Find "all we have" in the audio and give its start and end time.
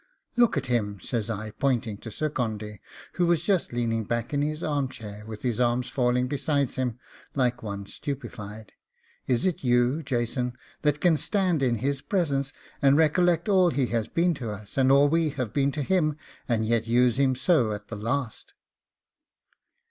14.91-15.53